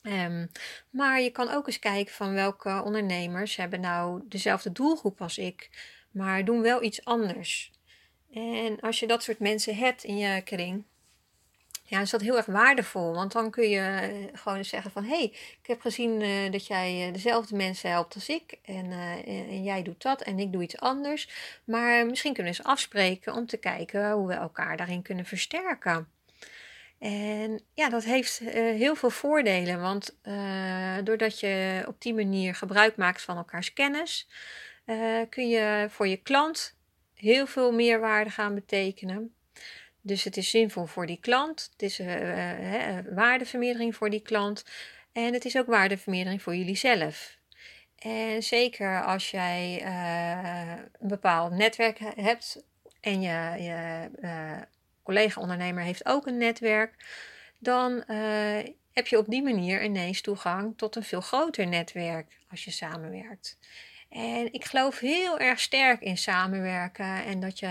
Um, 0.02 0.52
maar 0.90 1.22
je 1.22 1.30
kan 1.30 1.50
ook 1.50 1.68
eens 1.68 1.80
kijken 1.80 2.14
van 2.14 2.34
welke 2.34 2.82
ondernemers 2.86 3.56
hebben 3.56 3.80
nou 3.80 4.22
dezelfde 4.26 4.72
doelgroep 4.72 5.22
als 5.22 5.38
ik, 5.38 5.70
maar 6.18 6.46
doen 6.46 6.62
wel 6.62 6.84
iets 6.84 7.06
anders. 7.06 7.72
En 8.34 8.80
als 8.80 9.00
je 9.00 9.08
dat 9.08 9.24
soort 9.24 9.40
mensen 9.40 9.76
hebt 9.76 10.04
in 10.04 10.18
je 10.18 10.42
kring, 10.42 10.84
ja, 11.90 12.02
is 12.02 12.10
dat 12.10 12.22
heel 12.22 12.38
erg 12.38 12.46
waardevol. 12.46 13.14
Want 13.14 13.32
dan 13.32 13.52
kun 13.52 13.70
je 13.70 13.80
eh, 13.80 14.40
gewoon 14.40 14.66
zeggen 14.66 14.92
van... 14.92 15.04
hé, 15.04 15.18
hey, 15.18 15.24
ik 15.62 15.68
heb 15.68 15.82
gezien 15.82 16.22
uh, 16.22 16.52
dat 16.52 16.68
jij 16.68 17.08
uh, 17.08 17.14
dezelfde 17.14 17.56
mensen 17.56 17.90
helpt 17.90 18.16
als 18.16 18.30
ik. 18.30 18.58
En, 18.62 18.92
en, 19.26 19.64
jij 19.64 19.84
doet 19.84 20.02
dat 20.02 20.22
en 20.22 20.40
ik 20.40 20.52
doe 20.52 20.64
iets 20.64 20.80
anders. 20.80 21.30
Maar 21.64 22.06
misschien 22.06 22.34
kunnen 22.34 22.52
we 22.52 22.58
eens 22.58 22.68
afspreken 22.68 23.34
om 23.34 23.46
te 23.46 23.58
kijken 23.58 24.12
hoe 24.12 24.28
we 24.28 24.34
elkaar 24.34 24.78
daarin 24.78 25.02
kunnen 25.02 25.26
versterken. 25.26 26.08
En 27.00 27.62
ja, 27.74 27.90
dat 27.90 28.04
heeft 28.04 28.40
heel 28.54 28.96
veel 28.96 29.10
voordelen. 29.10 29.82
Want 29.82 30.18
doordat 31.04 31.40
je 31.40 31.84
op 31.88 32.02
die 32.02 32.14
manier 32.14 32.56
gebruik 32.56 32.96
maakt 32.96 33.22
van 33.22 33.38
elkaars 33.38 33.74
kennis... 33.74 34.28
kun 35.30 35.50
je 35.50 35.88
voor 35.90 36.08
je 36.08 36.18
klant 36.18 36.76
heel 37.14 37.48
veel 37.48 37.72
meerwaarde 37.72 38.30
gaan 38.30 38.56
betekenen... 38.56 39.32
Dus 40.02 40.24
het 40.24 40.38
is 40.38 40.50
zinvol 40.50 40.86
voor 40.86 41.06
die 41.06 41.20
klant. 41.20 41.70
Het 41.72 41.82
is 41.82 42.00
uh, 42.00 42.98
waardevermeerdering 43.10 43.96
voor 43.96 44.10
die 44.10 44.22
klant. 44.22 44.66
En 45.12 45.34
het 45.34 45.46
is 45.46 45.58
ook 45.58 45.66
waardevermeerdering 45.66 46.42
voor 46.42 46.56
jullie 46.56 46.76
zelf. 46.76 47.38
En 47.96 48.44
zeker 48.44 49.04
als 49.04 49.32
jij 49.32 49.86
een 51.00 51.08
bepaald 51.08 51.52
netwerk 51.52 52.00
hebt 52.16 52.64
en 53.02 53.22
je, 53.22 53.64
je 53.64 54.10
collega-ondernemer 55.04 55.84
heeft 55.84 56.06
ook 56.06 56.28
een 56.28 56.38
netwerk, 56.38 57.06
dan 57.60 58.04
heb 58.92 59.08
je 59.08 59.18
op 59.18 59.28
die 59.28 59.44
manier 59.44 59.84
ineens 59.84 60.22
toegang 60.22 60.78
tot 60.78 60.96
een 60.96 61.04
veel 61.04 61.22
groter 61.22 61.68
netwerk 61.68 62.38
als 62.50 62.66
je 62.66 62.72
samenwerkt. 62.72 63.58
En 64.10 64.54
ik 64.54 64.66
geloof 64.66 65.00
heel 65.00 65.40
erg 65.40 65.60
sterk 65.60 66.02
in 66.02 66.18
samenwerken 66.18 67.26
en 67.26 67.40
dat 67.40 67.60
je 67.60 67.68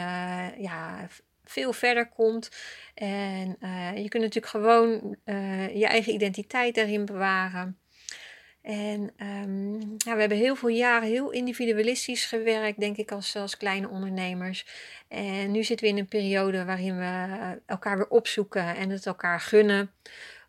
ja, 0.59 1.09
veel 1.45 1.73
verder 1.73 2.09
komt. 2.09 2.51
En 2.95 3.57
uh, 3.61 3.97
je 3.97 4.09
kunt 4.09 4.23
natuurlijk 4.23 4.47
gewoon 4.47 5.17
uh, 5.25 5.77
je 5.77 5.87
eigen 5.87 6.13
identiteit 6.13 6.75
daarin 6.75 7.05
bewaren. 7.05 7.79
En 8.63 9.13
um, 9.17 9.79
ja, 9.97 10.15
we 10.15 10.21
hebben 10.21 10.39
heel 10.39 10.57
veel 10.57 10.69
jaren 10.69 11.09
heel 11.09 11.31
individualistisch 11.31 12.27
gewerkt, 12.27 12.81
denk 12.81 12.97
ik, 12.97 13.13
als, 13.13 13.37
als 13.37 13.57
kleine 13.57 13.89
ondernemers. 13.89 14.67
En 15.09 15.51
nu 15.51 15.65
zitten 15.65 15.87
we 15.87 15.93
in 15.93 15.99
een 15.99 16.09
periode 16.09 16.65
waarin 16.65 16.99
we 16.99 17.27
elkaar 17.67 17.97
weer 17.97 18.09
opzoeken 18.09 18.77
en 18.77 18.91
het 18.91 19.07
elkaar 19.07 19.41
gunnen 19.41 19.91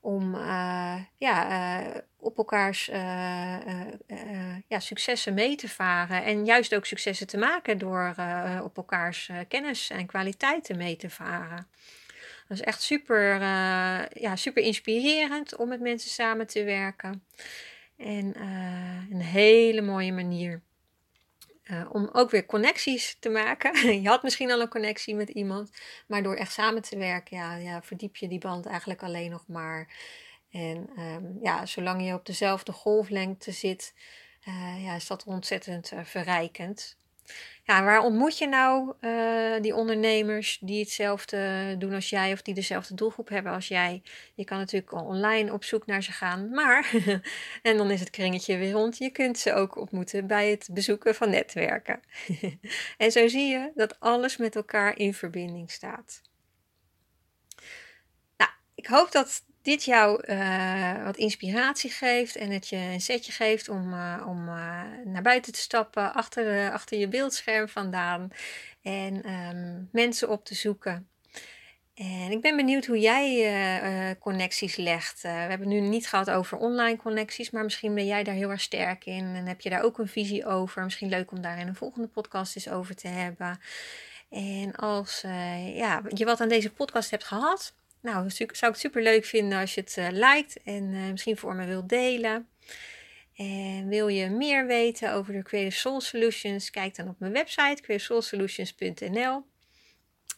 om 0.01 0.35
uh, 0.35 0.95
ja, 1.17 1.49
uh, 1.81 1.95
op 2.19 2.37
elkaars 2.37 2.89
uh, 2.89 2.95
ja, 4.67 4.79
successen 4.79 5.33
mee 5.33 5.55
te 5.55 5.69
varen. 5.69 6.23
En 6.23 6.45
juist 6.45 6.75
ook 6.75 6.85
successen 6.85 7.27
te 7.27 7.37
maken 7.37 7.77
door 7.77 8.15
op 8.63 8.77
elkaars 8.77 9.29
kennis 9.47 9.89
en 9.89 10.05
kwaliteiten 10.05 10.77
mee 10.77 10.95
te 10.95 11.09
varen. 11.09 11.67
Dat 12.47 12.57
is 12.57 12.63
echt 12.63 12.81
super, 12.81 13.41
ja, 14.13 14.35
super 14.35 14.63
inspirerend 14.63 15.55
om 15.55 15.67
met 15.67 15.79
mensen 15.79 16.09
samen 16.09 16.47
te 16.47 16.63
werken. 16.63 17.23
En 17.97 18.33
een 19.11 19.21
hele 19.21 19.81
mooie 19.81 20.13
manier 20.13 20.61
uh, 21.71 21.86
om 21.91 22.09
ook 22.12 22.29
weer 22.29 22.45
connecties 22.45 23.17
te 23.19 23.29
maken. 23.29 23.88
je 24.01 24.07
had 24.07 24.24
misschien 24.24 24.51
al 24.51 24.62
een 24.62 24.69
connectie 24.69 25.15
met 25.15 25.29
iemand, 25.29 25.71
maar 26.07 26.24
door 26.24 26.36
echt 26.36 26.51
samen 26.51 26.81
te 26.81 26.97
werken, 26.97 27.38
ja, 27.38 27.55
ja 27.55 27.81
verdiep 27.81 28.15
je 28.15 28.27
die 28.27 28.39
band 28.39 28.65
eigenlijk 28.65 29.03
alleen 29.03 29.31
nog 29.31 29.47
maar. 29.47 29.95
En 30.51 30.89
um, 30.97 31.38
ja, 31.41 31.65
zolang 31.65 32.05
je 32.05 32.13
op 32.13 32.25
dezelfde 32.25 32.71
golflengte 32.71 33.51
zit, 33.51 33.93
uh, 34.47 34.83
ja, 34.83 34.95
is 34.95 35.07
dat 35.07 35.24
ontzettend 35.24 35.91
uh, 35.91 36.00
verrijkend. 36.03 36.97
Ja, 37.63 37.84
waar 37.84 38.01
ontmoet 38.01 38.38
je 38.38 38.48
nou 38.48 38.93
uh, 39.01 39.62
die 39.62 39.75
ondernemers 39.75 40.57
die 40.62 40.79
hetzelfde 40.79 41.75
doen 41.77 41.93
als 41.93 42.10
jij 42.10 42.34
of 42.34 42.41
die 42.41 42.53
dezelfde 42.53 42.93
doelgroep 42.93 43.29
hebben 43.29 43.51
als 43.51 43.67
jij? 43.67 44.01
Je 44.36 44.43
kan 44.43 44.57
natuurlijk 44.57 44.91
online 44.91 45.53
op 45.53 45.63
zoek 45.63 45.86
naar 45.86 46.03
ze 46.03 46.12
gaan, 46.12 46.50
maar, 46.50 46.91
en 47.62 47.77
dan 47.77 47.91
is 47.91 48.00
het 48.00 48.10
kringetje 48.10 48.57
weer 48.57 48.72
rond, 48.72 48.98
je 48.98 49.10
kunt 49.10 49.38
ze 49.38 49.53
ook 49.53 49.77
ontmoeten 49.77 50.27
bij 50.27 50.50
het 50.50 50.69
bezoeken 50.72 51.15
van 51.15 51.29
netwerken. 51.29 52.00
en 52.98 53.12
zo 53.12 53.27
zie 53.27 53.48
je 53.48 53.72
dat 53.75 54.00
alles 54.00 54.38
met 54.38 54.55
elkaar 54.55 54.98
in 54.98 55.13
verbinding 55.13 55.72
staat. 55.72 56.22
Nou, 58.38 58.51
ik 58.75 58.88
hoop 58.88 59.12
dat 59.12 59.43
dit 59.67 59.83
jou 59.83 60.24
uh, 60.25 61.03
wat 61.03 61.17
inspiratie 61.17 61.91
geeft 61.91 62.36
en 62.36 62.51
het 62.51 62.67
je 62.67 62.75
een 62.75 63.01
setje 63.01 63.31
geeft 63.31 63.69
om, 63.69 63.93
uh, 63.93 64.25
om 64.27 64.47
uh, 64.47 64.81
naar 65.05 65.21
buiten 65.21 65.53
te 65.53 65.59
stappen, 65.59 66.13
achter, 66.13 66.71
achter 66.71 66.97
je 66.97 67.07
beeldscherm 67.07 67.67
vandaan 67.67 68.29
en 68.81 69.31
um, 69.31 69.89
mensen 69.91 70.29
op 70.29 70.45
te 70.45 70.55
zoeken. 70.55 71.09
En 71.93 72.31
ik 72.31 72.41
ben 72.41 72.55
benieuwd 72.55 72.86
hoe 72.86 73.00
jij 73.00 74.15
connecties 74.19 74.75
legt. 74.75 75.21
we 75.21 75.27
hebben 75.27 75.67
nu 75.67 75.79
niet 75.79 76.07
gehad 76.07 76.29
over 76.29 76.57
online 76.57 76.97
connecties, 76.97 77.50
maar 77.50 77.63
misschien 77.63 77.95
ben 77.95 78.05
jij 78.05 78.24
daar 78.24 78.36
heel 78.36 78.50
erg 78.50 78.62
sterk 78.62 79.05
in 79.05 79.36
en 79.36 79.45
heb 79.45 79.62
je 79.62 79.69
daar 79.69 79.83
ook 79.83 79.97
een 79.97 80.07
visie 80.07 80.45
over. 80.45 80.83
Misschien 80.83 81.09
leuk 81.09 81.31
om 81.31 81.41
daar 81.41 81.59
in 81.59 81.67
een 81.67 81.75
volgende 81.75 82.07
podcast 82.07 82.55
eens 82.55 82.69
over 82.69 82.95
te 82.95 83.07
hebben. 83.07 83.59
En 84.29 84.75
als 84.75 85.21
ja, 85.74 86.01
je 86.07 86.25
wat 86.25 86.41
aan 86.41 86.50
deze 86.50 86.71
podcast 86.71 87.12
hebt 87.12 87.24
gehad, 87.24 87.74
nou, 88.01 88.29
zou 88.29 88.49
ik 88.49 88.55
het 88.59 88.79
super 88.79 89.01
leuk 89.01 89.25
vinden 89.25 89.59
als 89.59 89.73
je 89.73 89.81
het 89.81 89.95
uh, 89.97 90.07
liked 90.11 90.61
en 90.63 91.11
misschien 91.11 91.37
voor 91.37 91.55
me 91.55 91.65
wilt 91.65 91.89
delen. 91.89 92.47
En 93.35 93.87
wil 93.87 94.07
je 94.07 94.29
meer 94.29 94.65
weten 94.65 95.13
over 95.13 95.33
de 95.33 95.43
Creative 95.43 95.77
Soul 95.77 96.01
Solutions? 96.01 96.69
Kijk 96.69 96.95
dan 96.95 97.07
op 97.07 97.19
mijn 97.19 97.31
website 97.31 97.81
creativesoulsolutions.nl. 97.81 99.45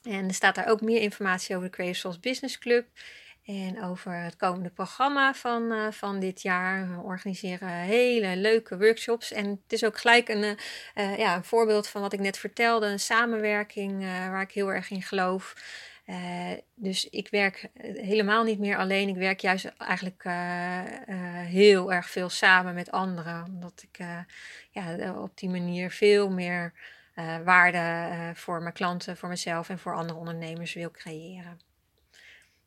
En 0.04 0.28
er 0.28 0.34
staat 0.34 0.56
daar 0.56 0.68
ook 0.68 0.82
meer 0.82 1.02
informatie 1.02 1.56
over 1.56 1.68
de 1.68 1.76
Creative 1.76 2.00
Souls 2.00 2.20
Business 2.20 2.58
Club. 2.58 2.88
En 3.46 3.84
over 3.84 4.14
het 4.14 4.36
komende 4.36 4.70
programma 4.70 5.34
van, 5.34 5.72
uh, 5.72 5.92
van 5.92 6.20
dit 6.20 6.42
jaar. 6.42 6.96
We 6.96 7.02
organiseren 7.02 7.70
hele 7.70 8.36
leuke 8.36 8.78
workshops. 8.78 9.32
En 9.32 9.46
het 9.46 9.74
is 9.74 9.84
ook 9.84 9.98
gelijk 9.98 10.30
een, 10.30 10.58
ja, 11.18 11.36
een 11.36 11.44
voorbeeld 11.44 11.88
van 11.88 12.02
wat 12.02 12.14
ik 12.14 12.20
net 12.20 12.38
vertelde. 12.38 12.86
Een 12.86 13.00
samenwerking 13.00 14.00
waar 14.04 14.42
ik 14.42 14.52
heel 14.52 14.74
erg 14.74 14.90
in 14.90 15.02
geloof. 15.02 15.56
Uh, 16.10 16.52
dus 16.76 17.10
ik 17.10 17.28
werk 17.30 17.70
helemaal 17.82 18.44
niet 18.44 18.60
meer 18.60 18.78
alleen. 18.78 19.10
Ik 19.10 19.16
werk 19.16 19.40
juist 19.40 19.66
eigenlijk 19.78 20.24
uh, 20.24 20.34
heel 21.46 21.94
erg 21.94 22.10
veel 22.10 22.30
samen 22.30 22.74
met 22.74 22.92
anderen. 22.92 23.46
Omdat 23.46 23.86
ik 23.92 24.06
ja, 24.72 25.14
op 25.22 25.38
die 25.38 25.50
manier 25.50 25.92
veel 25.92 26.30
meer 26.30 26.74
waarde 27.44 28.10
voor 28.34 28.62
mijn 28.62 28.74
klanten, 28.74 29.18
voor 29.18 29.30
mezelf 29.30 29.70
en 29.70 29.80
voor 29.80 29.96
andere 29.96 30.20
ondernemers 30.20 30.74
wil 30.74 30.92
creëren. 30.92 31.60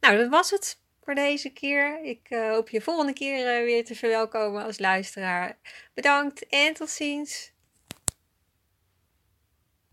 Nou, 0.01 0.17
dat 0.17 0.29
was 0.29 0.51
het 0.51 0.79
voor 1.05 1.15
deze 1.15 1.51
keer. 1.51 2.05
Ik 2.05 2.27
hoop 2.29 2.69
je 2.69 2.81
volgende 2.81 3.13
keer 3.13 3.65
weer 3.65 3.85
te 3.85 3.95
verwelkomen 3.95 4.65
als 4.65 4.79
luisteraar. 4.79 5.59
Bedankt 5.95 6.47
en 6.47 6.75
tot 6.75 6.91
ziens. 6.91 7.53